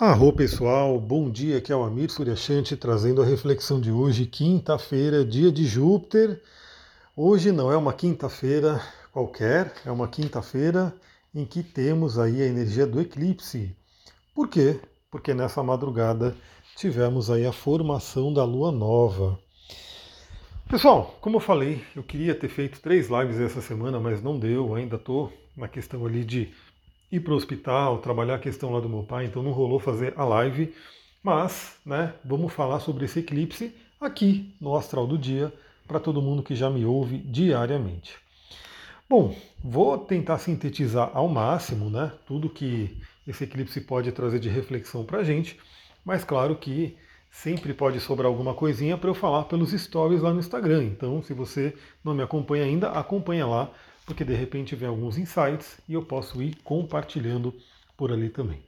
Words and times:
Arro 0.00 0.32
pessoal, 0.32 0.98
bom 0.98 1.28
dia, 1.28 1.58
aqui 1.58 1.70
é 1.70 1.76
o 1.76 1.82
Amir 1.82 2.10
Suryashanti 2.10 2.74
trazendo 2.74 3.20
a 3.20 3.24
reflexão 3.26 3.78
de 3.78 3.92
hoje, 3.92 4.24
quinta-feira, 4.24 5.22
dia 5.22 5.52
de 5.52 5.66
Júpiter. 5.66 6.40
Hoje 7.14 7.52
não 7.52 7.70
é 7.70 7.76
uma 7.76 7.92
quinta-feira 7.92 8.80
qualquer, 9.12 9.74
é 9.84 9.90
uma 9.90 10.08
quinta-feira 10.08 10.94
em 11.34 11.44
que 11.44 11.62
temos 11.62 12.18
aí 12.18 12.40
a 12.40 12.46
energia 12.46 12.86
do 12.86 12.98
eclipse. 12.98 13.76
Por 14.34 14.48
quê? 14.48 14.80
Porque 15.10 15.34
nessa 15.34 15.62
madrugada 15.62 16.34
tivemos 16.78 17.30
aí 17.30 17.44
a 17.44 17.52
formação 17.52 18.32
da 18.32 18.42
lua 18.42 18.72
nova. 18.72 19.38
Pessoal, 20.66 21.18
como 21.20 21.36
eu 21.36 21.40
falei, 21.40 21.84
eu 21.94 22.02
queria 22.02 22.34
ter 22.34 22.48
feito 22.48 22.80
três 22.80 23.10
lives 23.10 23.38
essa 23.38 23.60
semana, 23.60 24.00
mas 24.00 24.22
não 24.22 24.38
deu, 24.38 24.74
ainda 24.74 24.96
estou 24.96 25.30
na 25.54 25.68
questão 25.68 26.06
ali 26.06 26.24
de 26.24 26.54
ir 27.10 27.20
para 27.20 27.32
o 27.32 27.36
hospital, 27.36 27.98
trabalhar 27.98 28.36
a 28.36 28.38
questão 28.38 28.72
lá 28.72 28.80
do 28.80 28.88
meu 28.88 29.02
pai, 29.02 29.26
então 29.26 29.42
não 29.42 29.52
rolou 29.52 29.78
fazer 29.78 30.14
a 30.16 30.24
live. 30.24 30.74
Mas, 31.22 31.76
né, 31.84 32.14
vamos 32.24 32.52
falar 32.52 32.80
sobre 32.80 33.04
esse 33.04 33.18
eclipse 33.18 33.74
aqui 34.00 34.54
no 34.60 34.74
Astral 34.74 35.06
do 35.06 35.18
Dia, 35.18 35.52
para 35.86 36.00
todo 36.00 36.22
mundo 36.22 36.42
que 36.42 36.54
já 36.54 36.70
me 36.70 36.84
ouve 36.84 37.18
diariamente. 37.18 38.16
Bom, 39.08 39.34
vou 39.62 39.98
tentar 39.98 40.38
sintetizar 40.38 41.10
ao 41.12 41.28
máximo 41.28 41.90
né, 41.90 42.12
tudo 42.26 42.48
que 42.48 42.96
esse 43.26 43.44
eclipse 43.44 43.80
pode 43.80 44.12
trazer 44.12 44.38
de 44.38 44.48
reflexão 44.48 45.04
para 45.04 45.18
a 45.18 45.24
gente, 45.24 45.58
mas 46.04 46.24
claro 46.24 46.54
que 46.56 46.96
sempre 47.30 47.74
pode 47.74 48.00
sobrar 48.00 48.28
alguma 48.28 48.54
coisinha 48.54 48.96
para 48.96 49.10
eu 49.10 49.14
falar 49.14 49.44
pelos 49.44 49.72
stories 49.72 50.22
lá 50.22 50.32
no 50.32 50.40
Instagram. 50.40 50.84
Então, 50.84 51.22
se 51.22 51.34
você 51.34 51.74
não 52.04 52.14
me 52.14 52.22
acompanha 52.22 52.64
ainda, 52.64 52.90
acompanha 52.90 53.46
lá 53.46 53.70
porque 54.04 54.24
de 54.24 54.34
repente 54.34 54.74
vem 54.74 54.88
alguns 54.88 55.18
insights 55.18 55.80
e 55.88 55.94
eu 55.94 56.02
posso 56.04 56.42
ir 56.42 56.56
compartilhando 56.62 57.54
por 57.96 58.12
ali 58.12 58.28
também. 58.28 58.62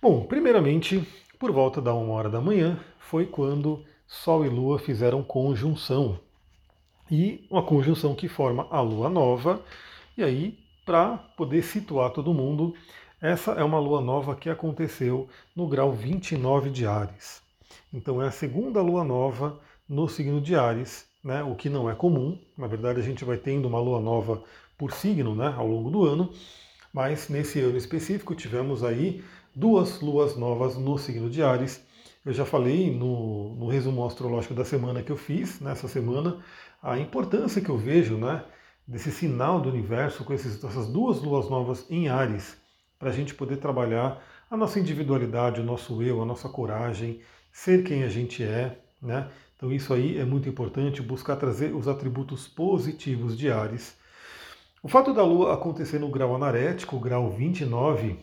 Bom, 0.00 0.24
primeiramente, 0.24 1.06
por 1.38 1.50
volta 1.52 1.80
da 1.80 1.94
uma 1.94 2.12
hora 2.14 2.28
da 2.28 2.40
manhã, 2.40 2.78
foi 2.98 3.26
quando 3.26 3.84
Sol 4.06 4.44
e 4.44 4.48
Lua 4.48 4.78
fizeram 4.78 5.22
conjunção. 5.22 6.18
E 7.10 7.46
uma 7.50 7.62
conjunção 7.62 8.14
que 8.14 8.28
forma 8.28 8.66
a 8.70 8.80
Lua 8.80 9.08
nova. 9.08 9.62
E 10.16 10.22
aí, 10.22 10.58
para 10.84 11.16
poder 11.36 11.62
situar 11.62 12.10
todo 12.10 12.34
mundo, 12.34 12.74
essa 13.20 13.52
é 13.52 13.64
uma 13.64 13.78
Lua 13.78 14.00
nova 14.00 14.36
que 14.36 14.48
aconteceu 14.48 15.28
no 15.54 15.66
grau 15.66 15.92
29 15.92 16.70
de 16.70 16.86
Ares. 16.86 17.42
Então 17.92 18.22
é 18.22 18.28
a 18.28 18.30
segunda 18.30 18.80
Lua 18.80 19.02
nova 19.02 19.58
no 19.88 20.08
signo 20.08 20.40
de 20.40 20.54
Ares 20.54 21.08
né, 21.26 21.42
o 21.42 21.56
que 21.56 21.68
não 21.68 21.90
é 21.90 21.94
comum. 21.94 22.38
Na 22.56 22.68
verdade, 22.68 23.00
a 23.00 23.02
gente 23.02 23.24
vai 23.24 23.36
tendo 23.36 23.66
uma 23.66 23.80
lua 23.80 24.00
nova 24.00 24.44
por 24.78 24.92
signo 24.92 25.34
né, 25.34 25.52
ao 25.56 25.66
longo 25.66 25.90
do 25.90 26.04
ano, 26.04 26.32
mas 26.92 27.28
nesse 27.28 27.58
ano 27.60 27.76
específico 27.76 28.32
tivemos 28.34 28.84
aí 28.84 29.24
duas 29.54 30.00
luas 30.00 30.36
novas 30.36 30.76
no 30.76 30.96
signo 30.96 31.28
de 31.28 31.42
Ares. 31.42 31.84
Eu 32.24 32.32
já 32.32 32.44
falei 32.44 32.96
no, 32.96 33.56
no 33.56 33.68
resumo 33.68 34.06
astrológico 34.06 34.54
da 34.54 34.64
semana 34.64 35.02
que 35.02 35.10
eu 35.10 35.16
fiz, 35.16 35.60
nessa 35.60 35.88
semana, 35.88 36.38
a 36.80 36.96
importância 36.96 37.60
que 37.60 37.70
eu 37.70 37.76
vejo 37.76 38.16
né, 38.16 38.44
desse 38.86 39.10
sinal 39.10 39.60
do 39.60 39.68
universo 39.68 40.24
com 40.24 40.32
esses, 40.32 40.62
essas 40.62 40.86
duas 40.86 41.20
luas 41.20 41.50
novas 41.50 41.84
em 41.90 42.08
Ares, 42.08 42.56
para 43.00 43.10
a 43.10 43.12
gente 43.12 43.34
poder 43.34 43.56
trabalhar 43.56 44.22
a 44.48 44.56
nossa 44.56 44.78
individualidade, 44.78 45.60
o 45.60 45.64
nosso 45.64 46.00
eu, 46.04 46.22
a 46.22 46.24
nossa 46.24 46.48
coragem, 46.48 47.20
ser 47.52 47.82
quem 47.82 48.04
a 48.04 48.08
gente 48.08 48.44
é, 48.44 48.78
né? 49.02 49.28
Então 49.56 49.72
isso 49.72 49.94
aí 49.94 50.18
é 50.18 50.24
muito 50.24 50.48
importante, 50.48 51.00
buscar 51.00 51.36
trazer 51.36 51.74
os 51.74 51.88
atributos 51.88 52.46
positivos 52.46 53.36
de 53.36 53.50
Ares. 53.50 53.96
O 54.82 54.88
fato 54.88 55.14
da 55.14 55.24
Lua 55.24 55.54
acontecer 55.54 55.98
no 55.98 56.10
grau 56.10 56.34
anarético, 56.34 57.00
grau 57.00 57.30
29, 57.30 58.18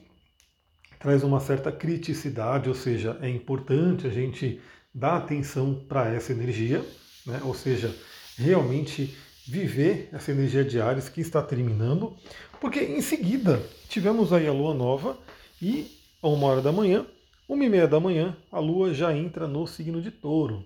traz 0.99 1.23
uma 1.23 1.39
certa 1.39 1.71
criticidade, 1.71 2.69
ou 2.69 2.75
seja, 2.75 3.17
é 3.21 3.27
importante 3.27 4.05
a 4.05 4.09
gente 4.09 4.61
dar 4.93 5.17
atenção 5.17 5.73
para 5.89 6.13
essa 6.13 6.31
energia, 6.31 6.85
né? 7.25 7.41
ou 7.43 7.53
seja, 7.53 7.93
realmente 8.37 9.17
viver 9.45 10.09
essa 10.13 10.31
energia 10.31 10.63
de 10.63 10.79
Ares 10.79 11.09
que 11.09 11.19
está 11.19 11.41
terminando, 11.41 12.15
porque 12.61 12.79
em 12.79 13.01
seguida 13.01 13.61
tivemos 13.89 14.31
aí 14.31 14.47
a 14.47 14.53
Lua 14.53 14.73
nova 14.73 15.17
e 15.61 15.91
a 16.21 16.27
uma 16.27 16.47
hora 16.47 16.61
da 16.61 16.71
manhã, 16.71 17.05
uma 17.49 17.65
e 17.65 17.69
meia 17.69 17.87
da 17.87 17.99
manhã, 17.99 18.37
a 18.51 18.59
Lua 18.59 18.93
já 18.93 19.13
entra 19.13 19.47
no 19.47 19.67
signo 19.67 20.01
de 20.01 20.11
touro. 20.11 20.63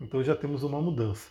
Então 0.00 0.22
já 0.22 0.34
temos 0.34 0.62
uma 0.62 0.80
mudança. 0.80 1.28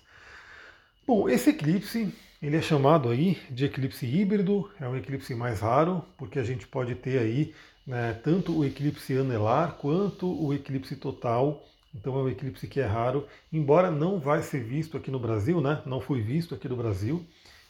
Bom, 1.07 1.27
esse 1.27 1.49
eclipse 1.49 2.13
ele 2.41 2.55
é 2.55 2.61
chamado 2.61 3.09
aí 3.09 3.37
de 3.49 3.65
eclipse 3.65 4.05
híbrido, 4.05 4.71
é 4.79 4.87
um 4.87 4.95
eclipse 4.95 5.35
mais 5.35 5.59
raro, 5.59 6.05
porque 6.17 6.39
a 6.39 6.43
gente 6.43 6.65
pode 6.65 6.95
ter 6.95 7.19
aí 7.19 7.53
né, 7.85 8.13
tanto 8.23 8.57
o 8.57 8.63
eclipse 8.63 9.17
anelar 9.17 9.73
quanto 9.73 10.25
o 10.25 10.53
eclipse 10.53 10.95
total. 10.95 11.65
Então 11.93 12.17
é 12.17 12.23
um 12.23 12.29
eclipse 12.29 12.67
que 12.67 12.79
é 12.79 12.85
raro, 12.85 13.27
embora 13.51 13.91
não 13.91 14.19
vai 14.19 14.41
ser 14.41 14.63
visto 14.63 14.95
aqui 14.95 15.11
no 15.11 15.19
Brasil, 15.19 15.59
né? 15.59 15.81
Não 15.85 15.99
foi 15.99 16.21
visto 16.21 16.53
aqui 16.53 16.69
no 16.69 16.77
Brasil. 16.77 17.25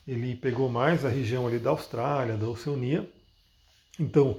Ele 0.07 0.35
pegou 0.35 0.69
mais 0.69 1.05
a 1.05 1.09
região 1.09 1.47
ali 1.47 1.57
da 1.57 1.69
Austrália, 1.69 2.35
da 2.35 2.47
Oceania. 2.47 3.09
Então, 3.97 4.37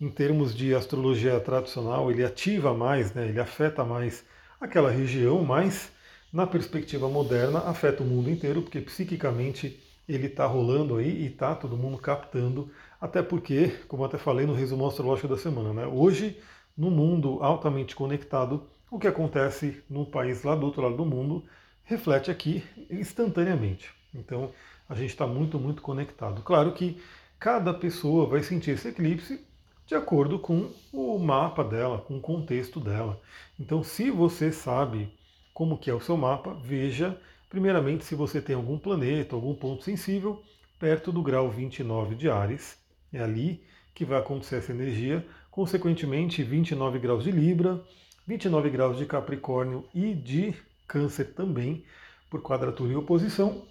em 0.00 0.08
termos 0.08 0.54
de 0.54 0.74
astrologia 0.74 1.38
tradicional, 1.40 2.10
ele 2.10 2.24
ativa 2.24 2.72
mais, 2.72 3.12
né? 3.12 3.28
Ele 3.28 3.40
afeta 3.40 3.84
mais 3.84 4.24
aquela 4.60 4.90
região, 4.90 5.44
mas 5.44 5.90
na 6.36 6.46
perspectiva 6.46 7.08
moderna, 7.08 7.60
afeta 7.60 8.02
o 8.02 8.06
mundo 8.06 8.28
inteiro, 8.28 8.60
porque 8.60 8.78
psiquicamente 8.78 9.82
ele 10.06 10.26
está 10.26 10.44
rolando 10.44 10.96
aí 10.96 11.22
e 11.22 11.26
está 11.28 11.54
todo 11.54 11.78
mundo 11.78 11.96
captando, 11.96 12.70
até 13.00 13.22
porque, 13.22 13.68
como 13.88 14.04
até 14.04 14.18
falei 14.18 14.44
no 14.44 14.52
resumo 14.52 14.86
astrológico 14.86 15.28
da 15.28 15.38
semana, 15.38 15.72
né, 15.72 15.86
hoje, 15.86 16.38
no 16.76 16.90
mundo 16.90 17.38
altamente 17.40 17.96
conectado, 17.96 18.68
o 18.90 18.98
que 18.98 19.06
acontece 19.06 19.82
no 19.88 20.04
país 20.04 20.42
lá 20.42 20.54
do 20.54 20.66
outro 20.66 20.82
lado 20.82 20.98
do 20.98 21.06
mundo 21.06 21.42
reflete 21.84 22.30
aqui 22.30 22.62
instantaneamente. 22.90 23.88
Então, 24.14 24.50
a 24.86 24.94
gente 24.94 25.08
está 25.08 25.26
muito, 25.26 25.58
muito 25.58 25.80
conectado. 25.80 26.42
Claro 26.42 26.72
que 26.72 27.00
cada 27.40 27.72
pessoa 27.72 28.26
vai 28.26 28.42
sentir 28.42 28.72
esse 28.72 28.88
eclipse 28.88 29.40
de 29.86 29.94
acordo 29.94 30.38
com 30.38 30.70
o 30.92 31.18
mapa 31.18 31.64
dela, 31.64 31.96
com 31.96 32.18
o 32.18 32.20
contexto 32.20 32.78
dela. 32.78 33.18
Então, 33.58 33.82
se 33.82 34.10
você 34.10 34.52
sabe 34.52 35.15
como 35.56 35.78
que 35.78 35.88
é 35.88 35.94
o 35.94 36.00
seu 36.02 36.18
mapa, 36.18 36.52
veja 36.62 37.18
primeiramente 37.48 38.04
se 38.04 38.14
você 38.14 38.42
tem 38.42 38.54
algum 38.54 38.76
planeta, 38.76 39.34
algum 39.34 39.54
ponto 39.54 39.82
sensível 39.84 40.42
perto 40.78 41.10
do 41.10 41.22
grau 41.22 41.50
29 41.50 42.14
de 42.14 42.28
Ares. 42.28 42.76
É 43.10 43.22
ali 43.22 43.64
que 43.94 44.04
vai 44.04 44.18
acontecer 44.18 44.56
essa 44.56 44.72
energia. 44.72 45.26
Consequentemente, 45.50 46.42
29 46.42 46.98
graus 46.98 47.24
de 47.24 47.30
Libra, 47.30 47.82
29 48.26 48.68
graus 48.68 48.98
de 48.98 49.06
Capricórnio 49.06 49.86
e 49.94 50.12
de 50.12 50.54
Câncer 50.86 51.32
também, 51.32 51.82
por 52.28 52.42
quadratura 52.42 52.92
e 52.92 52.96
oposição. 52.96 53.62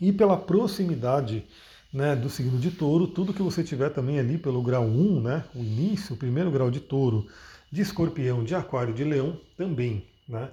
E 0.00 0.12
pela 0.12 0.36
proximidade 0.36 1.44
né, 1.92 2.14
do 2.14 2.30
signo 2.30 2.60
de 2.60 2.70
touro, 2.70 3.08
tudo 3.08 3.34
que 3.34 3.42
você 3.42 3.64
tiver 3.64 3.90
também 3.90 4.20
ali 4.20 4.38
pelo 4.38 4.62
grau 4.62 4.84
1, 4.84 5.20
né, 5.20 5.44
o 5.52 5.64
início, 5.64 6.14
o 6.14 6.18
primeiro 6.18 6.52
grau 6.52 6.70
de 6.70 6.78
touro, 6.78 7.26
de 7.72 7.82
escorpião, 7.82 8.44
de 8.44 8.54
aquário, 8.54 8.94
de 8.94 9.02
leão, 9.02 9.36
também. 9.56 10.06
Né? 10.28 10.48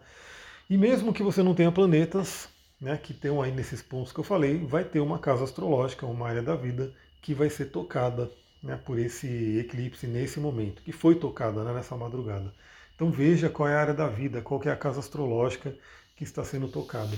E 0.69 0.78
mesmo 0.78 1.12
que 1.12 1.24
você 1.24 1.41
não 1.41 1.56
tenha 1.56 1.72
planetas, 1.72 2.47
né, 2.80 2.96
que 2.96 3.12
tenham 3.12 3.41
aí 3.41 3.52
nesses 3.52 3.81
pontos 3.81 4.13
que 4.13 4.19
eu 4.19 4.24
falei, 4.24 4.59
vai 4.59 4.84
ter 4.84 5.00
uma 5.00 5.18
casa 5.18 5.44
astrológica, 5.44 6.06
uma 6.06 6.28
área 6.28 6.44
da 6.44 6.56
vida 6.56 6.94
que 7.24 7.34
vai 7.34 7.50
ser 7.50 7.72
tocada 7.72 8.30
né, 8.62 8.80
por 8.85 9.00
esse 9.00 9.57
eclipse 9.57 10.06
nesse 10.06 10.40
momento, 10.40 10.84
que 10.84 10.91
foi 10.91 11.16
tocada 11.16 11.63
né, 11.63 11.74
nessa 11.74 11.97
madrugada. 11.97 12.53
Então 12.94 13.09
veja 13.09 13.50
qual 13.50 13.68
é 13.68 13.74
a 13.74 13.81
área 13.81 13.94
da 13.96 14.07
vida, 14.07 14.44
qual 14.44 14.62
é 14.63 14.69
a 14.69 14.75
casa 14.75 15.00
astrológica 15.00 15.75
que 16.16 16.24
está 16.24 16.44
sendo 16.44 16.68
tocada. 16.68 17.18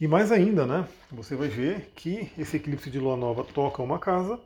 E 0.00 0.08
mais 0.08 0.32
ainda, 0.32 0.66
né, 0.66 0.88
você 1.08 1.36
vai 1.36 1.46
ver 1.46 1.92
que 1.94 2.32
esse 2.36 2.56
eclipse 2.56 2.90
de 2.90 2.98
lua 2.98 3.16
nova 3.16 3.44
toca 3.44 3.80
uma 3.80 4.00
casa, 4.00 4.40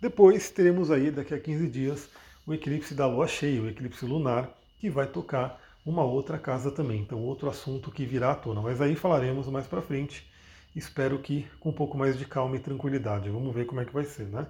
depois 0.00 0.48
teremos 0.48 0.92
aí, 0.92 1.10
daqui 1.10 1.34
a 1.34 1.40
15 1.40 1.66
dias, 1.66 2.08
o 2.46 2.54
eclipse 2.54 2.94
da 2.94 3.08
lua 3.08 3.26
cheia, 3.26 3.60
o 3.60 3.68
eclipse 3.68 4.06
lunar, 4.06 4.48
que 4.78 4.88
vai 4.88 5.08
tocar 5.08 5.60
uma 5.84 6.04
outra 6.04 6.38
casa 6.38 6.70
também. 6.70 7.00
Então, 7.00 7.18
outro 7.18 7.48
assunto 7.48 7.90
que 7.90 8.04
virá 8.04 8.32
à 8.32 8.34
tona. 8.34 8.60
Mas 8.60 8.80
aí 8.80 8.94
falaremos 8.94 9.46
mais 9.48 9.66
para 9.66 9.82
frente. 9.82 10.30
Espero 10.74 11.18
que 11.18 11.46
com 11.58 11.70
um 11.70 11.72
pouco 11.72 11.98
mais 11.98 12.18
de 12.18 12.24
calma 12.24 12.56
e 12.56 12.60
tranquilidade. 12.60 13.30
Vamos 13.30 13.54
ver 13.54 13.66
como 13.66 13.80
é 13.80 13.84
que 13.84 13.92
vai 13.92 14.04
ser, 14.04 14.26
né? 14.26 14.46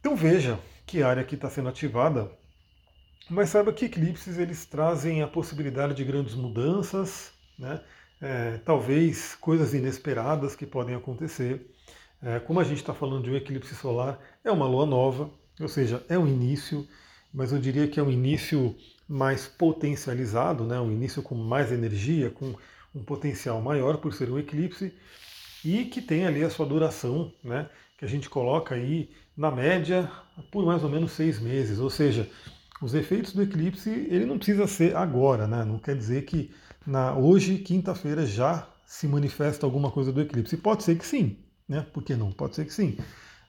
Então 0.00 0.16
veja 0.16 0.58
que 0.86 1.02
área 1.02 1.22
aqui 1.22 1.34
está 1.34 1.48
sendo 1.48 1.68
ativada, 1.68 2.30
mas 3.28 3.50
saiba 3.50 3.72
que 3.72 3.84
eclipses 3.84 4.38
eles 4.38 4.64
trazem 4.66 5.22
a 5.22 5.28
possibilidade 5.28 5.94
de 5.94 6.04
grandes 6.04 6.34
mudanças, 6.34 7.32
né? 7.58 7.80
É, 8.20 8.58
talvez 8.58 9.34
coisas 9.36 9.72
inesperadas 9.72 10.56
que 10.56 10.66
podem 10.66 10.94
acontecer. 10.94 11.70
É, 12.22 12.40
como 12.40 12.60
a 12.60 12.64
gente 12.64 12.78
está 12.78 12.92
falando 12.92 13.24
de 13.24 13.30
um 13.30 13.36
eclipse 13.36 13.74
solar, 13.74 14.18
é 14.44 14.50
uma 14.50 14.66
lua 14.66 14.84
nova, 14.84 15.30
ou 15.60 15.68
seja, 15.68 16.04
é 16.08 16.18
um 16.18 16.26
início, 16.26 16.86
mas 17.32 17.52
eu 17.52 17.58
diria 17.58 17.86
que 17.86 18.00
é 18.00 18.02
um 18.02 18.10
início 18.10 18.76
mais 19.10 19.48
potencializado, 19.48 20.62
né? 20.64 20.80
um 20.80 20.92
início 20.92 21.20
com 21.20 21.34
mais 21.34 21.72
energia, 21.72 22.30
com 22.30 22.54
um 22.94 23.02
potencial 23.02 23.60
maior 23.60 23.96
por 23.96 24.14
ser 24.14 24.30
um 24.30 24.38
eclipse, 24.38 24.94
e 25.64 25.84
que 25.86 26.00
tem 26.00 26.24
ali 26.26 26.44
a 26.44 26.48
sua 26.48 26.64
duração, 26.64 27.32
né? 27.42 27.68
que 27.98 28.04
a 28.04 28.08
gente 28.08 28.30
coloca 28.30 28.76
aí 28.76 29.10
na 29.36 29.50
média 29.50 30.08
por 30.52 30.64
mais 30.64 30.84
ou 30.84 30.88
menos 30.88 31.10
seis 31.10 31.40
meses. 31.40 31.80
Ou 31.80 31.90
seja, 31.90 32.30
os 32.80 32.94
efeitos 32.94 33.32
do 33.32 33.42
eclipse, 33.42 33.90
ele 33.90 34.24
não 34.24 34.38
precisa 34.38 34.68
ser 34.68 34.96
agora, 34.96 35.48
né? 35.48 35.64
Não 35.64 35.78
quer 35.78 35.96
dizer 35.96 36.24
que 36.24 36.50
na 36.86 37.14
hoje, 37.14 37.58
quinta-feira, 37.58 38.24
já 38.24 38.66
se 38.86 39.06
manifesta 39.06 39.66
alguma 39.66 39.90
coisa 39.90 40.12
do 40.12 40.20
eclipse. 40.20 40.56
Pode 40.56 40.84
ser 40.84 40.96
que 40.96 41.04
sim, 41.04 41.36
né? 41.68 41.84
Por 41.92 42.02
que 42.02 42.14
não? 42.14 42.30
Pode 42.30 42.54
ser 42.54 42.64
que 42.64 42.72
sim. 42.72 42.96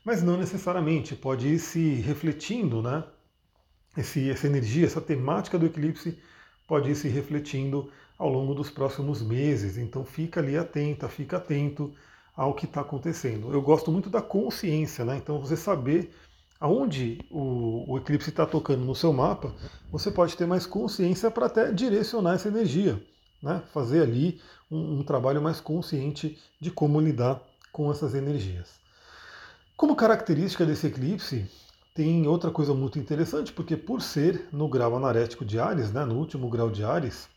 Mas 0.03 0.23
não 0.23 0.37
necessariamente, 0.37 1.15
pode 1.15 1.47
ir 1.47 1.59
se 1.59 1.95
refletindo, 1.95 2.81
né? 2.81 3.03
Esse, 3.97 4.29
essa 4.29 4.47
energia, 4.47 4.85
essa 4.85 5.01
temática 5.01 5.59
do 5.59 5.65
eclipse 5.65 6.17
pode 6.67 6.89
ir 6.89 6.95
se 6.95 7.07
refletindo 7.09 7.91
ao 8.17 8.29
longo 8.29 8.53
dos 8.53 8.69
próximos 8.69 9.21
meses. 9.21 9.77
Então 9.77 10.05
fica 10.05 10.39
ali 10.39 10.57
atenta, 10.57 11.09
fica 11.09 11.37
atento 11.37 11.93
ao 12.35 12.53
que 12.53 12.65
está 12.65 12.81
acontecendo. 12.81 13.51
Eu 13.51 13.61
gosto 13.61 13.91
muito 13.91 14.09
da 14.09 14.21
consciência, 14.21 15.03
né? 15.03 15.17
Então 15.17 15.39
você 15.39 15.57
saber 15.57 16.13
aonde 16.59 17.19
o, 17.29 17.91
o 17.91 17.97
eclipse 17.97 18.29
está 18.29 18.45
tocando 18.45 18.85
no 18.85 18.95
seu 18.95 19.11
mapa, 19.11 19.53
você 19.91 20.11
pode 20.11 20.37
ter 20.37 20.45
mais 20.45 20.65
consciência 20.65 21.31
para 21.31 21.47
até 21.47 21.71
direcionar 21.71 22.35
essa 22.35 22.47
energia, 22.47 23.01
né? 23.41 23.63
Fazer 23.73 24.03
ali 24.03 24.39
um, 24.69 24.99
um 24.99 25.03
trabalho 25.03 25.41
mais 25.41 25.59
consciente 25.59 26.39
de 26.59 26.71
como 26.71 27.01
lidar 27.01 27.41
com 27.71 27.91
essas 27.91 28.13
energias. 28.13 28.79
Como 29.75 29.95
característica 29.95 30.65
desse 30.65 30.87
eclipse, 30.87 31.49
tem 31.93 32.25
outra 32.27 32.51
coisa 32.51 32.73
muito 32.73 32.97
interessante, 32.97 33.51
porque 33.51 33.75
por 33.75 34.01
ser 34.01 34.47
no 34.51 34.67
grau 34.67 34.95
anarético 34.95 35.43
de 35.43 35.59
Ares, 35.59 35.91
né, 35.91 36.05
no 36.05 36.15
último 36.15 36.49
grau 36.49 36.69
de 36.69 36.83
Ares, 36.83 37.27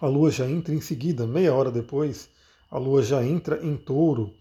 a 0.00 0.06
Lua 0.06 0.30
já 0.30 0.48
entra 0.48 0.74
em 0.74 0.80
seguida, 0.80 1.26
meia 1.26 1.54
hora 1.54 1.70
depois, 1.70 2.28
a 2.70 2.78
Lua 2.78 3.02
já 3.02 3.24
entra 3.24 3.64
em 3.64 3.76
touro. 3.76 4.34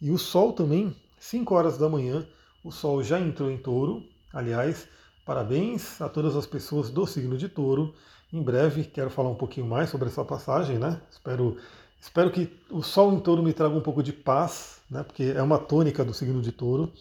E 0.00 0.10
o 0.10 0.18
Sol 0.18 0.52
também, 0.52 0.94
5 1.18 1.54
horas 1.54 1.78
da 1.78 1.88
manhã, 1.88 2.26
o 2.62 2.70
Sol 2.70 3.02
já 3.02 3.20
entrou 3.20 3.50
em 3.50 3.56
touro. 3.56 4.02
Aliás, 4.32 4.88
parabéns 5.24 6.00
a 6.02 6.08
todas 6.08 6.36
as 6.36 6.46
pessoas 6.46 6.90
do 6.90 7.06
signo 7.06 7.38
de 7.38 7.48
touro. 7.48 7.94
Em 8.32 8.42
breve 8.42 8.84
quero 8.84 9.08
falar 9.08 9.30
um 9.30 9.34
pouquinho 9.34 9.66
mais 9.66 9.88
sobre 9.88 10.08
essa 10.08 10.24
passagem, 10.24 10.78
né? 10.78 11.00
Espero, 11.10 11.56
espero 12.00 12.30
que 12.30 12.52
o 12.68 12.82
Sol 12.82 13.12
em 13.14 13.20
touro 13.20 13.42
me 13.42 13.52
traga 13.52 13.74
um 13.74 13.80
pouco 13.80 14.02
de 14.02 14.12
paz, 14.12 14.82
né? 14.90 15.02
Porque 15.04 15.32
é 15.34 15.42
uma 15.42 15.58
tônica 15.58 16.04
do 16.04 16.12
signo 16.12 16.42
de 16.42 16.50
touro. 16.50 16.92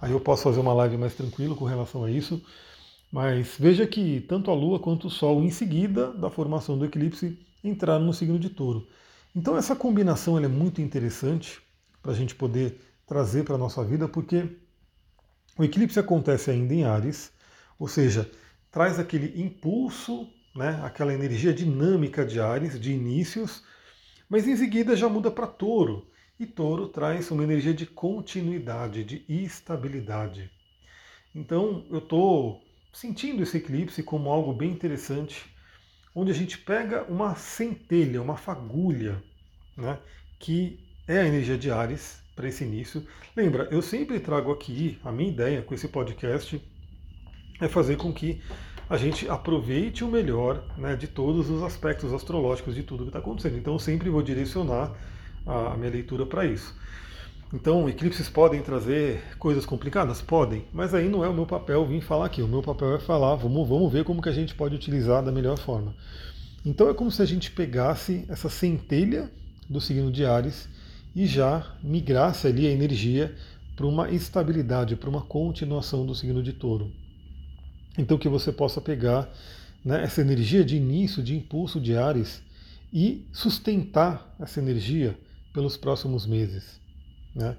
Aí 0.00 0.12
eu 0.12 0.20
posso 0.20 0.42
fazer 0.42 0.60
uma 0.60 0.74
live 0.74 0.96
mais 0.96 1.14
tranquilo 1.14 1.56
com 1.56 1.64
relação 1.64 2.04
a 2.04 2.10
isso. 2.10 2.42
Mas 3.10 3.56
veja 3.58 3.86
que 3.86 4.20
tanto 4.22 4.50
a 4.50 4.54
Lua 4.54 4.80
quanto 4.80 5.06
o 5.06 5.10
Sol, 5.10 5.42
em 5.42 5.50
seguida 5.50 6.12
da 6.12 6.28
formação 6.28 6.76
do 6.76 6.84
eclipse, 6.84 7.38
entraram 7.62 8.04
no 8.04 8.12
signo 8.12 8.38
de 8.38 8.50
touro. 8.50 8.86
Então 9.34 9.56
essa 9.56 9.74
combinação 9.74 10.38
é 10.38 10.48
muito 10.48 10.80
interessante 10.80 11.60
para 12.02 12.12
a 12.12 12.14
gente 12.14 12.34
poder 12.34 12.80
trazer 13.06 13.44
para 13.44 13.54
a 13.54 13.58
nossa 13.58 13.84
vida, 13.84 14.08
porque 14.08 14.48
o 15.56 15.64
eclipse 15.64 15.98
acontece 15.98 16.50
ainda 16.50 16.74
em 16.74 16.84
Ares, 16.84 17.32
ou 17.78 17.88
seja, 17.88 18.30
traz 18.70 18.98
aquele 18.98 19.40
impulso, 19.40 20.28
né, 20.54 20.80
aquela 20.82 21.14
energia 21.14 21.52
dinâmica 21.52 22.24
de 22.24 22.40
Ares, 22.40 22.78
de 22.78 22.92
inícios, 22.92 23.62
mas 24.28 24.46
em 24.46 24.56
seguida 24.56 24.96
já 24.96 25.08
muda 25.08 25.30
para 25.30 25.46
Touro. 25.46 26.06
E 26.38 26.46
Touro 26.46 26.88
traz 26.88 27.30
uma 27.30 27.44
energia 27.44 27.72
de 27.72 27.86
continuidade, 27.86 29.04
de 29.04 29.24
estabilidade. 29.28 30.50
Então 31.34 31.86
eu 31.90 31.98
estou 31.98 32.62
sentindo 32.92 33.42
esse 33.42 33.56
eclipse 33.56 34.02
como 34.02 34.30
algo 34.30 34.52
bem 34.52 34.70
interessante 34.70 35.44
onde 36.14 36.30
a 36.30 36.34
gente 36.34 36.58
pega 36.58 37.04
uma 37.04 37.34
centelha, 37.34 38.22
uma 38.22 38.36
fagulha, 38.36 39.22
né, 39.76 39.98
que 40.38 40.78
é 41.08 41.18
a 41.18 41.26
energia 41.26 41.58
de 41.58 41.70
Ares 41.70 42.22
para 42.36 42.48
esse 42.48 42.64
início. 42.64 43.04
Lembra, 43.36 43.68
eu 43.70 43.82
sempre 43.82 44.20
trago 44.20 44.52
aqui 44.52 44.98
a 45.04 45.10
minha 45.10 45.30
ideia 45.30 45.62
com 45.62 45.74
esse 45.74 45.88
podcast 45.88 46.62
é 47.60 47.68
fazer 47.68 47.96
com 47.96 48.12
que 48.12 48.42
a 48.88 48.96
gente 48.96 49.28
aproveite 49.28 50.04
o 50.04 50.08
melhor 50.08 50.64
né, 50.76 50.94
de 50.94 51.08
todos 51.08 51.48
os 51.48 51.62
aspectos 51.62 52.12
astrológicos 52.12 52.74
de 52.74 52.82
tudo 52.82 53.04
que 53.04 53.08
está 53.08 53.18
acontecendo. 53.18 53.56
Então 53.56 53.72
eu 53.74 53.78
sempre 53.78 54.10
vou 54.10 54.22
direcionar 54.22 54.94
a 55.46 55.76
minha 55.76 55.90
leitura 55.90 56.26
para 56.26 56.44
isso. 56.46 56.74
Então, 57.52 57.88
eclipses 57.88 58.28
podem 58.28 58.62
trazer 58.62 59.22
coisas 59.38 59.64
complicadas? 59.64 60.20
Podem, 60.20 60.64
mas 60.72 60.92
aí 60.92 61.08
não 61.08 61.24
é 61.24 61.28
o 61.28 61.34
meu 61.34 61.46
papel 61.46 61.86
vir 61.86 62.00
falar 62.00 62.26
aqui. 62.26 62.42
O 62.42 62.48
meu 62.48 62.62
papel 62.62 62.96
é 62.96 62.98
falar, 62.98 63.36
vamos, 63.36 63.68
vamos 63.68 63.92
ver 63.92 64.02
como 64.02 64.20
que 64.20 64.28
a 64.28 64.32
gente 64.32 64.54
pode 64.54 64.74
utilizar 64.74 65.22
da 65.22 65.30
melhor 65.30 65.56
forma. 65.58 65.94
Então 66.64 66.88
é 66.88 66.94
como 66.94 67.10
se 67.10 67.22
a 67.22 67.26
gente 67.26 67.50
pegasse 67.50 68.24
essa 68.28 68.48
centelha 68.48 69.30
do 69.68 69.80
signo 69.80 70.10
de 70.10 70.24
Ares 70.24 70.68
e 71.14 71.26
já 71.26 71.76
migrasse 71.82 72.46
ali 72.46 72.66
a 72.66 72.70
energia 72.70 73.34
para 73.76 73.86
uma 73.86 74.10
estabilidade, 74.10 74.96
para 74.96 75.10
uma 75.10 75.22
continuação 75.22 76.06
do 76.06 76.14
signo 76.14 76.42
de 76.42 76.54
Touro. 76.54 76.90
Então 77.96 78.18
que 78.18 78.28
você 78.28 78.50
possa 78.50 78.80
pegar 78.80 79.30
né, 79.84 80.02
essa 80.02 80.20
energia 80.20 80.64
de 80.64 80.76
início, 80.76 81.22
de 81.22 81.36
impulso 81.36 81.80
de 81.80 81.96
Ares 81.96 82.42
e 82.92 83.28
sustentar 83.32 84.34
essa 84.40 84.58
energia 84.58 85.16
pelos 85.54 85.76
próximos 85.78 86.26
meses. 86.26 86.78
Né? 87.34 87.56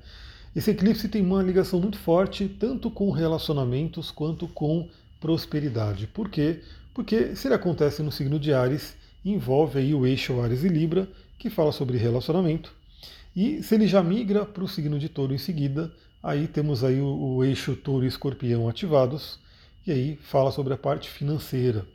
Esse 0.56 0.72
eclipse 0.72 1.10
tem 1.10 1.24
uma 1.24 1.42
ligação 1.42 1.80
muito 1.80 1.98
forte 1.98 2.48
tanto 2.48 2.92
com 2.92 3.10
relacionamentos 3.10 4.12
quanto 4.12 4.48
com 4.48 4.88
prosperidade. 5.20 6.06
Por 6.06 6.30
quê? 6.30 6.62
Porque 6.94 7.36
se 7.36 7.48
ele 7.48 7.56
acontece 7.56 8.04
no 8.04 8.12
signo 8.12 8.40
de 8.40 8.54
Ares, 8.54 8.96
envolve 9.24 9.80
aí 9.80 9.96
o 9.96 10.06
eixo 10.06 10.40
Ares 10.40 10.64
e 10.64 10.68
Libra, 10.68 11.10
que 11.40 11.50
fala 11.50 11.72
sobre 11.72 11.98
relacionamento. 11.98 12.72
E 13.36 13.64
se 13.64 13.76
ele 13.76 13.88
já 13.88 14.04
migra 14.04 14.46
para 14.46 14.64
o 14.64 14.68
signo 14.68 15.00
de 15.00 15.10
Touro 15.10 15.34
em 15.34 15.38
seguida, 15.38 15.92
aí 16.22 16.48
temos 16.48 16.84
aí 16.84 17.02
o, 17.02 17.06
o 17.08 17.44
eixo 17.44 17.76
Touro 17.76 18.06
e 18.06 18.08
Escorpião 18.08 18.70
ativados, 18.70 19.40
e 19.86 19.92
aí 19.92 20.16
fala 20.22 20.52
sobre 20.52 20.74
a 20.74 20.78
parte 20.78 21.10
financeira. 21.10 21.86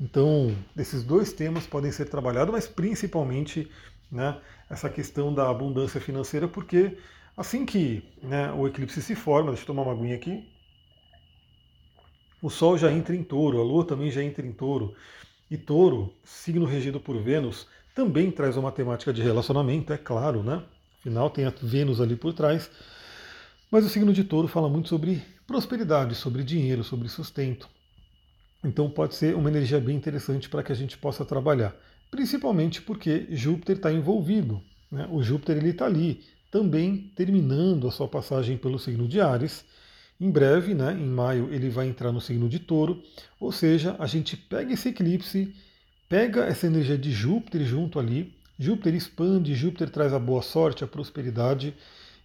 Então, 0.00 0.54
esses 0.76 1.02
dois 1.02 1.32
temas 1.32 1.66
podem 1.66 1.90
ser 1.90 2.06
trabalhados, 2.06 2.52
mas 2.52 2.66
principalmente 2.66 3.70
né, 4.10 4.38
essa 4.68 4.88
questão 4.90 5.32
da 5.32 5.48
abundância 5.48 6.00
financeira, 6.00 6.48
porque 6.48 6.96
Assim 7.36 7.66
que 7.66 8.02
né, 8.22 8.50
o 8.52 8.66
eclipse 8.66 9.02
se 9.02 9.14
forma, 9.14 9.50
deixa 9.50 9.62
eu 9.62 9.66
tomar 9.66 9.82
uma 9.82 9.92
aguinha 9.92 10.16
aqui, 10.16 10.48
o 12.40 12.48
Sol 12.48 12.78
já 12.78 12.90
entra 12.90 13.14
em 13.14 13.22
touro, 13.22 13.60
a 13.60 13.62
Lua 13.62 13.84
também 13.84 14.10
já 14.10 14.22
entra 14.22 14.46
em 14.46 14.52
touro. 14.52 14.94
E 15.50 15.56
touro, 15.56 16.14
signo 16.24 16.64
regido 16.64 16.98
por 16.98 17.20
Vênus, 17.22 17.66
também 17.94 18.30
traz 18.30 18.56
uma 18.56 18.72
temática 18.72 19.12
de 19.12 19.22
relacionamento, 19.22 19.92
é 19.92 19.98
claro, 19.98 20.42
né? 20.42 20.62
Afinal, 21.00 21.28
tem 21.28 21.44
a 21.44 21.52
Vênus 21.62 22.00
ali 22.00 22.16
por 22.16 22.32
trás. 22.32 22.70
Mas 23.70 23.84
o 23.84 23.88
signo 23.88 24.12
de 24.12 24.24
touro 24.24 24.48
fala 24.48 24.68
muito 24.68 24.88
sobre 24.88 25.22
prosperidade, 25.46 26.14
sobre 26.14 26.42
dinheiro, 26.42 26.82
sobre 26.82 27.08
sustento. 27.08 27.68
Então 28.64 28.88
pode 28.88 29.14
ser 29.14 29.36
uma 29.36 29.50
energia 29.50 29.78
bem 29.78 29.96
interessante 29.96 30.48
para 30.48 30.62
que 30.62 30.72
a 30.72 30.74
gente 30.74 30.96
possa 30.96 31.24
trabalhar. 31.24 31.76
Principalmente 32.16 32.80
porque 32.80 33.26
Júpiter 33.30 33.76
está 33.76 33.92
envolvido. 33.92 34.62
Né? 34.90 35.06
O 35.12 35.22
Júpiter 35.22 35.62
está 35.66 35.84
ali, 35.84 36.22
também 36.50 37.12
terminando 37.14 37.86
a 37.86 37.90
sua 37.90 38.08
passagem 38.08 38.56
pelo 38.56 38.78
signo 38.78 39.06
de 39.06 39.20
Ares. 39.20 39.66
Em 40.18 40.30
breve, 40.30 40.72
né, 40.72 40.94
em 40.94 41.06
maio, 41.06 41.52
ele 41.52 41.68
vai 41.68 41.86
entrar 41.86 42.10
no 42.10 42.20
signo 42.22 42.48
de 42.48 42.58
Touro, 42.58 43.02
ou 43.38 43.52
seja, 43.52 43.96
a 43.98 44.06
gente 44.06 44.34
pega 44.34 44.72
esse 44.72 44.88
eclipse, 44.88 45.54
pega 46.08 46.46
essa 46.46 46.66
energia 46.66 46.96
de 46.96 47.12
Júpiter 47.12 47.62
junto 47.66 47.98
ali, 47.98 48.32
Júpiter 48.58 48.94
expande, 48.94 49.54
Júpiter 49.54 49.90
traz 49.90 50.14
a 50.14 50.18
boa 50.18 50.40
sorte, 50.40 50.82
a 50.82 50.86
prosperidade, 50.86 51.74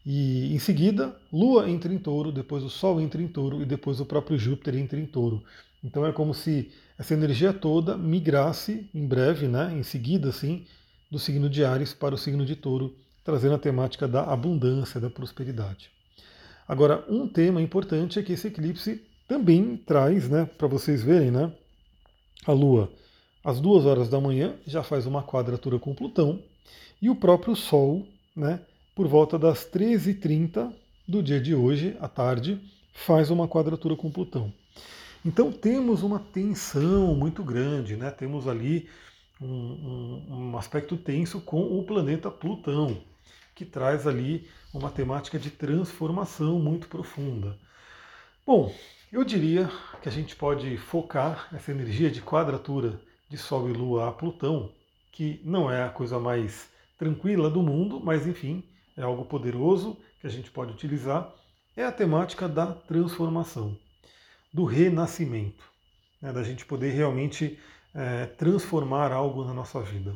e 0.05 0.55
em 0.55 0.59
seguida, 0.59 1.13
Lua 1.33 1.69
entra 1.69 1.93
em 1.93 1.97
touro, 1.99 2.31
depois 2.31 2.63
o 2.63 2.69
Sol 2.69 3.01
entra 3.01 3.21
em 3.21 3.27
touro 3.27 3.61
e 3.61 3.65
depois 3.65 3.99
o 3.99 4.05
próprio 4.05 4.39
Júpiter 4.39 4.77
entra 4.77 4.97
em 4.97 5.05
touro. 5.05 5.43
Então 5.83 6.05
é 6.05 6.11
como 6.11 6.33
se 6.33 6.71
essa 6.97 7.13
energia 7.13 7.51
toda 7.51 7.97
migrasse 7.97 8.89
em 8.93 9.07
breve, 9.07 9.47
né, 9.47 9.73
em 9.73 9.83
seguida, 9.83 10.29
assim, 10.29 10.65
do 11.09 11.17
signo 11.17 11.49
de 11.49 11.65
Ares 11.65 11.93
para 11.93 12.15
o 12.15 12.17
signo 12.17 12.45
de 12.45 12.55
touro, 12.55 12.95
trazendo 13.23 13.55
a 13.55 13.59
temática 13.59 14.07
da 14.07 14.23
abundância, 14.23 14.99
da 14.99 15.09
prosperidade. 15.09 15.89
Agora, 16.67 17.03
um 17.09 17.27
tema 17.27 17.61
importante 17.61 18.19
é 18.19 18.23
que 18.23 18.33
esse 18.33 18.47
eclipse 18.47 19.03
também 19.27 19.75
traz, 19.77 20.29
né, 20.29 20.45
para 20.57 20.67
vocês 20.67 21.03
verem, 21.03 21.31
né, 21.31 21.51
a 22.45 22.51
Lua 22.51 22.91
às 23.43 23.59
duas 23.59 23.85
horas 23.85 24.09
da 24.09 24.19
manhã 24.19 24.55
já 24.65 24.83
faz 24.83 25.05
uma 25.05 25.23
quadratura 25.23 25.79
com 25.79 25.95
Plutão 25.95 26.41
e 27.01 27.09
o 27.09 27.15
próprio 27.15 27.55
Sol, 27.55 28.07
né, 28.35 28.61
por 28.95 29.07
volta 29.07 29.37
das 29.37 29.65
13h30 29.65 30.71
do 31.07 31.23
dia 31.23 31.39
de 31.39 31.55
hoje, 31.55 31.97
à 31.99 32.07
tarde, 32.07 32.59
faz 32.93 33.29
uma 33.29 33.47
quadratura 33.47 33.95
com 33.95 34.11
Plutão. 34.11 34.53
Então 35.23 35.51
temos 35.51 36.01
uma 36.01 36.19
tensão 36.19 37.13
muito 37.15 37.43
grande, 37.43 37.95
né? 37.95 38.09
temos 38.09 38.47
ali 38.47 38.89
um, 39.39 39.47
um, 39.47 40.25
um 40.29 40.57
aspecto 40.57 40.97
tenso 40.97 41.39
com 41.41 41.61
o 41.61 41.83
planeta 41.83 42.31
Plutão 42.31 43.03
que 43.53 43.63
traz 43.63 44.07
ali 44.07 44.49
uma 44.73 44.89
temática 44.89 45.37
de 45.37 45.51
transformação 45.51 46.59
muito 46.59 46.87
profunda. 46.87 47.55
Bom, 48.45 48.73
eu 49.11 49.23
diria 49.23 49.69
que 50.01 50.09
a 50.09 50.11
gente 50.11 50.35
pode 50.35 50.75
focar 50.77 51.47
essa 51.53 51.69
energia 51.69 52.09
de 52.09 52.21
quadratura 52.21 52.99
de 53.29 53.37
Sol 53.37 53.69
e 53.69 53.73
Lua 53.73 54.09
a 54.09 54.11
Plutão, 54.11 54.71
que 55.11 55.39
não 55.45 55.69
é 55.69 55.83
a 55.83 55.89
coisa 55.89 56.19
mais 56.19 56.71
tranquila 56.97 57.49
do 57.49 57.61
mundo, 57.61 57.99
mas 58.03 58.25
enfim, 58.25 58.63
é 58.97 59.03
algo 59.03 59.25
poderoso 59.25 59.97
que 60.19 60.25
a 60.25 60.29
gente 60.29 60.49
pode 60.49 60.71
utilizar, 60.71 61.31
é 61.75 61.83
a 61.83 61.91
temática 61.91 62.49
da 62.49 62.67
transformação, 62.67 63.77
do 64.53 64.65
renascimento. 64.65 65.63
né, 66.21 66.31
da 66.31 66.43
gente 66.43 66.65
poder 66.65 66.91
realmente 66.91 67.57
é, 67.93 68.25
transformar 68.25 69.11
algo 69.11 69.43
na 69.43 69.53
nossa 69.53 69.81
vida. 69.81 70.15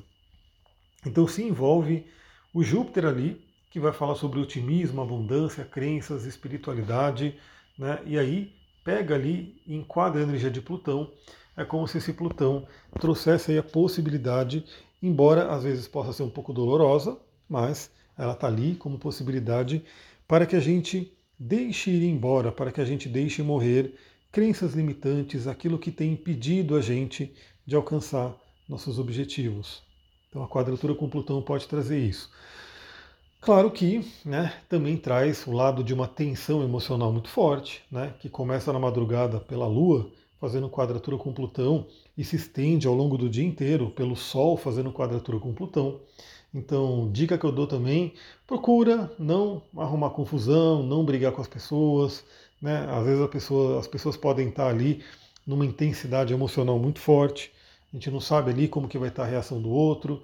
Então 1.05 1.27
se 1.27 1.43
envolve 1.43 2.05
o 2.53 2.63
Júpiter 2.63 3.05
ali, 3.05 3.45
que 3.69 3.79
vai 3.79 3.91
falar 3.91 4.15
sobre 4.15 4.39
otimismo, 4.39 5.01
abundância, 5.01 5.65
crenças, 5.65 6.25
espiritualidade, 6.25 7.37
né? 7.77 7.99
e 8.05 8.17
aí 8.17 8.53
pega 8.83 9.15
ali 9.15 9.61
e 9.65 9.75
enquadra 9.75 10.21
a 10.21 10.23
energia 10.23 10.49
de 10.49 10.61
Plutão. 10.61 11.11
É 11.57 11.65
como 11.65 11.87
se 11.87 11.97
esse 11.97 12.13
Plutão 12.13 12.67
trouxesse 12.99 13.51
aí 13.51 13.57
a 13.57 13.63
possibilidade, 13.63 14.65
embora 15.01 15.51
às 15.51 15.63
vezes 15.63 15.87
possa 15.87 16.13
ser 16.13 16.23
um 16.23 16.29
pouco 16.29 16.53
dolorosa, 16.53 17.17
mas 17.49 17.91
ela 18.17 18.33
está 18.33 18.47
ali 18.47 18.75
como 18.75 18.97
possibilidade 18.97 19.83
para 20.27 20.45
que 20.45 20.55
a 20.55 20.59
gente 20.59 21.11
deixe 21.37 21.91
ir 21.91 22.05
embora, 22.05 22.51
para 22.51 22.71
que 22.71 22.79
a 22.79 22.85
gente 22.85 23.09
deixe 23.09 23.43
morrer 23.43 23.95
crenças 24.35 24.73
limitantes, 24.73 25.47
aquilo 25.47 25.79
que 25.79 25.89
tem 25.89 26.11
impedido 26.11 26.75
a 26.75 26.81
gente 26.81 27.33
de 27.65 27.73
alcançar 27.73 28.35
nossos 28.67 28.99
objetivos. 28.99 29.81
Então 30.27 30.43
a 30.43 30.47
quadratura 30.49 30.93
com 30.93 31.07
Plutão 31.07 31.41
pode 31.41 31.65
trazer 31.69 31.99
isso. 31.99 32.29
Claro 33.39 33.71
que 33.71 34.05
né, 34.25 34.53
também 34.67 34.97
traz 34.97 35.47
o 35.47 35.53
lado 35.53 35.81
de 35.81 35.93
uma 35.93 36.05
tensão 36.05 36.61
emocional 36.61 37.13
muito 37.13 37.29
forte, 37.29 37.81
né, 37.89 38.13
que 38.19 38.27
começa 38.27 38.73
na 38.73 38.79
madrugada 38.79 39.39
pela 39.39 39.67
Lua, 39.67 40.11
fazendo 40.37 40.69
quadratura 40.69 41.15
com 41.15 41.31
Plutão, 41.31 41.87
e 42.17 42.23
se 42.25 42.35
estende 42.35 42.87
ao 42.87 42.93
longo 42.93 43.17
do 43.17 43.29
dia 43.29 43.45
inteiro 43.45 43.89
pelo 43.91 44.17
Sol 44.17 44.57
fazendo 44.57 44.91
quadratura 44.91 45.39
com 45.39 45.53
Plutão. 45.53 46.01
Então, 46.53 47.09
dica 47.09 47.37
que 47.37 47.45
eu 47.45 47.51
dou 47.53 47.67
também, 47.67 48.13
procura 48.45 49.09
não 49.17 49.61
arrumar 49.77 50.09
confusão, 50.09 50.83
não 50.83 51.05
brigar 51.05 51.31
com 51.31 51.41
as 51.41 51.47
pessoas. 51.47 52.23
Né? 52.65 52.83
Às 52.89 53.05
vezes 53.05 53.29
pessoa, 53.29 53.79
as 53.79 53.85
pessoas 53.85 54.17
podem 54.17 54.49
estar 54.49 54.67
ali 54.67 55.03
numa 55.45 55.63
intensidade 55.63 56.33
emocional 56.33 56.79
muito 56.79 56.99
forte, 56.99 57.51
a 57.93 57.95
gente 57.95 58.09
não 58.09 58.19
sabe 58.19 58.49
ali 58.49 58.67
como 58.67 58.87
que 58.87 58.97
vai 58.97 59.09
estar 59.09 59.21
a 59.21 59.27
reação 59.27 59.61
do 59.61 59.69
outro. 59.69 60.23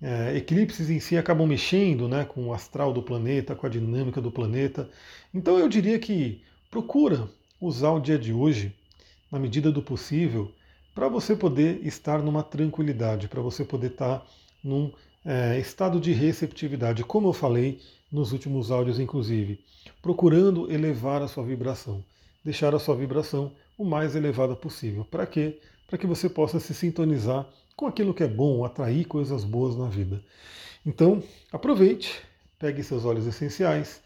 É, 0.00 0.34
eclipses 0.34 0.88
em 0.88 0.98
si 0.98 1.18
acabam 1.18 1.46
mexendo 1.46 2.08
né, 2.08 2.24
com 2.24 2.46
o 2.46 2.54
astral 2.54 2.94
do 2.94 3.02
planeta, 3.02 3.54
com 3.54 3.66
a 3.66 3.68
dinâmica 3.68 4.22
do 4.22 4.32
planeta. 4.32 4.88
Então 5.34 5.58
eu 5.58 5.68
diria 5.68 5.98
que 5.98 6.42
procura 6.70 7.28
usar 7.60 7.90
o 7.90 8.00
dia 8.00 8.18
de 8.18 8.32
hoje, 8.32 8.74
na 9.30 9.38
medida 9.38 9.70
do 9.70 9.82
possível, 9.82 10.50
para 10.94 11.08
você 11.08 11.36
poder 11.36 11.86
estar 11.86 12.22
numa 12.22 12.42
tranquilidade, 12.42 13.28
para 13.28 13.42
você 13.42 13.66
poder 13.66 13.88
estar 13.88 14.26
num 14.64 14.90
é, 15.24 15.58
estado 15.58 16.00
de 16.00 16.12
receptividade, 16.12 17.04
como 17.04 17.28
eu 17.28 17.32
falei 17.32 17.80
nos 18.10 18.32
últimos 18.32 18.70
áudios, 18.70 18.98
inclusive, 18.98 19.64
procurando 20.00 20.70
elevar 20.70 21.22
a 21.22 21.28
sua 21.28 21.44
vibração, 21.44 22.04
deixar 22.44 22.74
a 22.74 22.78
sua 22.78 22.96
vibração 22.96 23.52
o 23.78 23.84
mais 23.84 24.14
elevada 24.14 24.54
possível. 24.54 25.04
Para 25.04 25.26
quê? 25.26 25.60
Para 25.86 25.98
que 25.98 26.06
você 26.06 26.28
possa 26.28 26.60
se 26.60 26.74
sintonizar 26.74 27.48
com 27.76 27.86
aquilo 27.86 28.12
que 28.12 28.22
é 28.22 28.28
bom, 28.28 28.64
atrair 28.64 29.06
coisas 29.06 29.44
boas 29.44 29.76
na 29.76 29.88
vida. 29.88 30.22
Então, 30.84 31.22
aproveite, 31.50 32.20
pegue 32.58 32.82
seus 32.82 33.04
óleos 33.04 33.26
essenciais, 33.26 34.02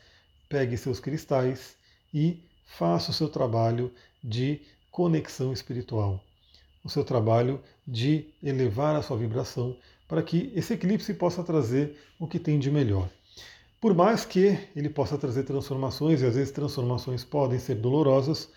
pegue 0.49 0.76
seus 0.76 1.00
cristais 1.00 1.76
e 2.12 2.42
faça 2.66 3.11
o 3.11 3.14
seu 3.14 3.28
trabalho 3.28 3.90
de 4.23 4.61
conexão 4.90 5.52
espiritual, 5.52 6.23
o 6.85 6.88
seu 6.88 7.04
trabalho 7.04 7.61
de 7.87 8.26
elevar 8.42 8.94
a 8.96 9.02
sua 9.02 9.16
vibração 9.16 9.76
para 10.08 10.22
que 10.22 10.52
esse 10.54 10.75
eclipse 10.75 11.12
possa 11.14 11.42
trazer 11.42 11.96
o 12.18 12.26
que 12.26 12.38
tem 12.38 12.58
de 12.58 12.70
melhor. 12.70 13.08
Por 13.80 13.94
mais 13.94 14.25
que 14.25 14.58
ele 14.75 14.88
possa 14.88 15.18
trazer 15.18 15.44
transformações, 15.44 16.22
e 16.22 16.26
às 16.26 16.34
vezes 16.34 16.50
transformações 16.50 17.25
podem 17.25 17.58
ser 17.58 17.75
dolorosas, 17.76 18.48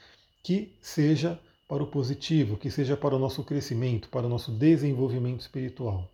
que 0.43 0.73
seja 0.81 1.39
para 1.67 1.83
o 1.83 1.87
positivo, 1.87 2.57
que 2.57 2.71
seja 2.71 2.97
para 2.97 3.15
o 3.15 3.19
nosso 3.19 3.43
crescimento, 3.43 4.09
para 4.09 4.25
o 4.25 4.29
nosso 4.29 4.51
desenvolvimento 4.51 5.41
espiritual. 5.41 6.09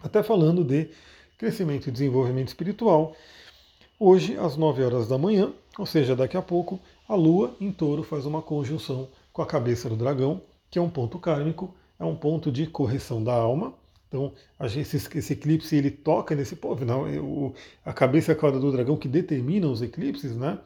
Até 0.00 0.22
falando 0.22 0.64
de 0.64 0.90
crescimento 1.36 1.88
e 1.88 1.92
desenvolvimento 1.92 2.48
espiritual, 2.48 3.14
hoje 3.98 4.38
às 4.38 4.56
9 4.56 4.82
horas 4.84 5.08
da 5.08 5.18
manhã, 5.18 5.52
ou 5.78 5.84
seja, 5.84 6.14
daqui 6.14 6.36
a 6.36 6.42
pouco, 6.42 6.80
a 7.08 7.14
Lua 7.14 7.54
em 7.60 7.72
touro 7.72 8.02
faz 8.02 8.24
uma 8.24 8.40
conjunção 8.40 9.08
com 9.32 9.42
a 9.42 9.46
cabeça 9.46 9.88
do 9.88 9.96
dragão, 9.96 10.40
que 10.70 10.78
é 10.78 10.82
um 10.82 10.88
ponto 10.88 11.18
kármico, 11.18 11.74
é 11.98 12.04
um 12.04 12.16
ponto 12.16 12.50
de 12.50 12.66
correção 12.66 13.22
da 13.22 13.34
alma, 13.34 13.74
então, 14.14 14.32
esse, 14.60 14.96
esse 14.96 15.32
eclipse 15.32 15.74
ele 15.74 15.90
toca 15.90 16.36
nesse 16.36 16.54
povo, 16.54 16.84
não, 16.84 17.02
o, 17.18 17.54
a 17.84 17.92
cabeça 17.92 18.30
e 18.30 18.32
a 18.32 18.36
cauda 18.36 18.60
do 18.60 18.70
dragão 18.70 18.96
que 18.96 19.08
determinam 19.08 19.72
os 19.72 19.82
eclipses, 19.82 20.36
né? 20.36 20.60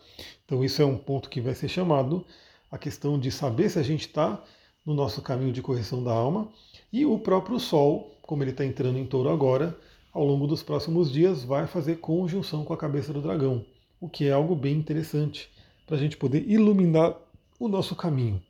Então, 0.45 0.63
isso 0.63 0.83
é 0.83 0.85
um 0.85 0.99
ponto 0.99 1.31
que 1.31 1.41
vai 1.41 1.55
ser 1.55 1.69
chamado 1.69 2.27
a 2.71 2.77
questão 2.77 3.19
de 3.19 3.31
saber 3.31 3.71
se 3.71 3.79
a 3.79 3.83
gente 3.83 4.07
está 4.07 4.45
no 4.85 4.93
nosso 4.93 5.23
caminho 5.23 5.51
de 5.51 5.63
correção 5.63 6.05
da 6.05 6.13
alma. 6.13 6.53
E 6.93 7.07
o 7.07 7.19
próprio 7.19 7.59
Sol, 7.59 8.15
como 8.21 8.43
ele 8.43 8.51
está 8.51 8.67
entrando 8.67 8.99
em 8.99 9.07
touro 9.07 9.31
agora, 9.31 9.75
ao 10.13 10.27
longo 10.27 10.47
dos 10.47 10.63
próximos 10.63 11.11
dias 11.11 11.43
vai 11.43 11.67
fazer 11.67 11.97
conjunção 11.97 12.67
com 12.67 12.75
a 12.75 12.77
cabeça 12.77 13.15
do 13.15 13.23
dragão, 13.23 13.65
o 13.99 14.11
que 14.11 14.27
é 14.29 14.33
algo 14.33 14.55
bem 14.55 14.75
interessante 14.77 15.51
para 15.87 15.97
a 15.97 15.99
gente 15.99 16.19
poder 16.19 16.45
iluminar 16.47 17.17
o 17.59 17.67
nosso 17.67 17.97
caminho, 17.97 18.43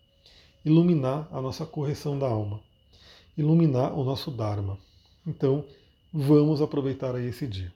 iluminar 0.64 1.28
a 1.31 1.40
nossa 1.40 1.64
correção 1.64 2.19
da 2.19 2.26
alma, 2.26 2.61
iluminar 3.38 3.97
o 3.97 4.02
nosso 4.02 4.33
Dharma. 4.33 4.76
Então, 5.28 5.62
vamos 6.11 6.62
aproveitar 6.62 7.14
aí 7.14 7.26
esse 7.26 7.47
dia. 7.47 7.70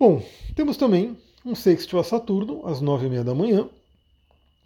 Bom, 0.00 0.24
temos 0.56 0.78
também 0.78 1.14
um 1.44 1.54
sexto 1.54 1.98
a 1.98 2.02
Saturno, 2.02 2.66
às 2.66 2.80
nove 2.80 3.06
e 3.06 3.10
meia 3.10 3.22
da 3.22 3.34
manhã. 3.34 3.68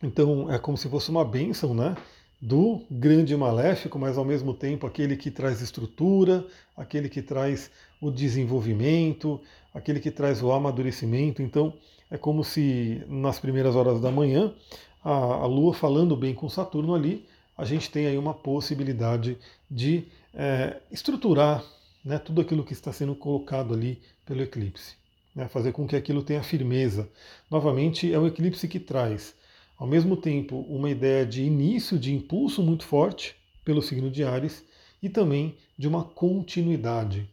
Então, 0.01 0.49
é 0.49 0.61
como 0.61 0.77
se 0.77 0.89
fosse 0.89 1.11
uma 1.11 1.25
bênção, 1.25 1.75
né? 1.75 1.97
Do 2.41 2.83
grande 2.89 3.37
maléfico, 3.37 3.99
mas 3.99 4.17
ao 4.17 4.25
mesmo 4.25 4.55
tempo 4.55 4.87
aquele 4.87 5.17
que 5.17 5.29
traz 5.29 5.61
estrutura, 5.61 6.47
aquele 6.77 7.09
que 7.09 7.21
traz 7.21 7.69
o 8.01 8.13
desenvolvimento, 8.13 9.41
aquele 9.75 9.99
que 9.99 10.11
traz 10.13 10.41
o 10.41 10.53
amadurecimento. 10.53 11.43
Então, 11.43 11.73
é 12.09 12.17
como 12.17 12.45
se 12.45 13.03
nas 13.09 13.41
primeiras 13.41 13.75
horas 13.75 14.01
da 14.01 14.11
manhã, 14.11 14.55
a, 15.03 15.11
a 15.11 15.47
Lua 15.47 15.75
falando 15.75 16.17
bem 16.17 16.33
com 16.33 16.49
Saturno 16.49 16.95
ali, 16.95 17.27
a 17.59 17.65
gente 17.65 17.91
tem 17.91 18.07
aí 18.07 18.17
uma 18.17 18.35
possibilidade 18.35 19.37
de 19.69 20.07
é, 20.35 20.81
estruturar 20.91 21.65
né, 22.05 22.19
tudo 22.19 22.41
aquilo 22.41 22.65
que 22.65 22.73
está 22.73 22.93
sendo 22.93 23.15
colocado 23.15 23.75
ali 23.75 24.01
pelo 24.25 24.43
eclipse, 24.43 24.97
né, 25.35 25.49
fazer 25.49 25.73
com 25.73 25.87
que 25.87 25.97
aquilo 25.97 26.23
tenha 26.23 26.43
firmeza. 26.43 27.09
Novamente, 27.51 28.13
é 28.13 28.19
um 28.19 28.27
eclipse 28.27 28.67
que 28.67 28.81
traz, 28.81 29.35
ao 29.79 29.87
mesmo 29.87 30.17
tempo, 30.17 30.61
uma 30.69 30.91
ideia 30.91 31.25
de 31.25 31.43
início, 31.43 31.99
de 31.99 32.15
impulso 32.15 32.63
muito 32.63 32.85
forte 32.85 33.37
pelo 33.65 33.83
signo 33.83 34.11
de 34.11 34.25
Ares 34.25 34.65
e 35.03 35.09
também 35.09 35.57
de 35.77 35.89
uma 35.89 36.05
continuidade, 36.05 37.29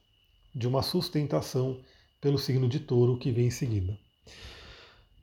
de 0.54 0.68
uma 0.68 0.82
sustentação 0.82 1.80
pelo 2.20 2.38
signo 2.38 2.68
de 2.68 2.80
Touro 2.80 3.18
que 3.18 3.32
vem 3.32 3.48
em 3.48 3.52
seguida. 3.52 3.98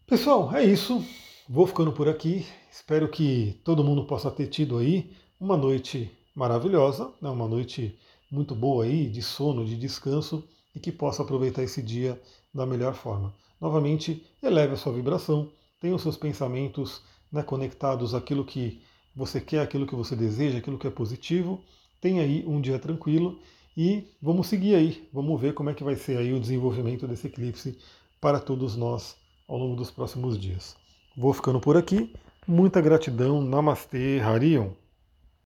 Pessoal, 0.07 0.55
é 0.55 0.65
isso. 0.65 1.05
Vou 1.49 1.67
ficando 1.67 1.93
por 1.93 2.09
aqui. 2.09 2.47
Espero 2.71 3.09
que 3.09 3.61
todo 3.65 3.85
mundo 3.85 4.05
possa 4.05 4.31
ter 4.31 4.47
tido 4.47 4.79
aí 4.79 5.11
uma 5.39 5.57
noite 5.57 6.11
maravilhosa, 6.37 7.11
né, 7.21 7.31
uma 7.31 7.49
noite 7.49 7.99
muito 8.31 8.55
boa 8.55 8.85
aí, 8.85 9.09
de 9.09 9.23
sono, 9.23 9.65
de 9.65 9.77
descanso, 9.77 10.45
e 10.75 10.79
que 10.79 10.93
possa 10.93 11.23
aproveitar 11.23 11.63
esse 11.63 11.83
dia 11.83 12.21
da 12.53 12.67
melhor 12.67 12.95
forma. 12.95 13.35
Novamente, 13.59 14.23
eleve 14.43 14.75
a 14.75 14.77
sua 14.77 14.93
vibração, 14.93 15.51
tenha 15.81 15.95
os 15.95 16.03
seus 16.03 16.17
pensamentos 16.19 17.01
né, 17.33 17.43
conectados 17.43 18.15
àquilo 18.15 18.45
que 18.45 18.83
você 19.15 19.41
quer, 19.41 19.61
aquilo 19.61 19.87
que 19.87 19.95
você 19.95 20.15
deseja, 20.15 20.59
aquilo 20.59 20.79
que 20.79 20.87
é 20.87 20.91
positivo. 20.91 21.65
Tenha 22.03 22.23
aí 22.23 22.45
um 22.47 22.61
dia 22.61 22.79
tranquilo 22.79 23.39
e 23.75 24.05
vamos 24.21 24.47
seguir 24.47 24.75
aí, 24.75 25.09
vamos 25.11 25.41
ver 25.41 25.55
como 25.55 25.71
é 25.71 25.75
que 25.75 25.83
vai 25.83 25.97
ser 25.97 26.19
aí 26.19 26.35
o 26.35 26.41
desenvolvimento 26.41 27.07
desse 27.09 27.29
eclipse 27.29 27.79
para 28.21 28.39
todos 28.39 28.77
nós 28.77 29.17
ao 29.49 29.57
longo 29.57 29.75
dos 29.75 29.91
próximos 29.91 30.39
dias. 30.39 30.77
Vou 31.17 31.33
ficando 31.33 31.59
por 31.59 31.79
aqui. 31.79 32.13
Muita 32.47 32.81
gratidão. 32.83 33.41
Namastê, 33.41 34.21
Harion. 34.21 34.71